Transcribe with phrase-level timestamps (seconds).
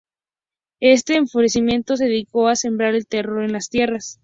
[0.79, 4.17] Este, enfurecido, se dedicó a sembrar el terror en las tierras.